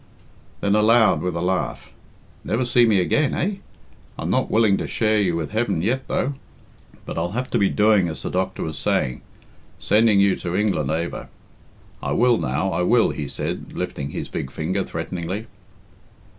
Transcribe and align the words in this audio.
Then 0.61 0.75
aloud, 0.75 1.21
with 1.21 1.35
a 1.35 1.41
laugh, 1.41 1.91
"Never 2.43 2.65
see 2.65 2.87
me 2.87 2.99
again, 2.99 3.35
eh? 3.35 3.57
I'm 4.17 4.31
not 4.31 4.49
willing 4.49 4.75
to 4.77 4.87
share 4.87 5.21
you 5.21 5.35
with 5.35 5.51
heaven 5.51 5.83
yet, 5.83 6.07
though. 6.07 6.33
But 7.05 7.19
I'll 7.19 7.33
have 7.33 7.51
to 7.51 7.59
be 7.59 7.69
doing 7.69 8.07
as 8.09 8.23
the 8.23 8.31
doctor 8.31 8.63
was 8.63 8.79
saying 8.79 9.21
sending 9.77 10.19
you 10.19 10.35
to 10.37 10.55
England 10.55 10.89
aver. 10.89 11.29
I 12.01 12.13
will 12.13 12.39
now, 12.39 12.71
I 12.73 12.81
will," 12.81 13.11
he 13.11 13.27
said, 13.27 13.73
lifting 13.73 14.09
his 14.09 14.27
big 14.27 14.49
finger 14.49 14.83
threateningly. 14.83 15.45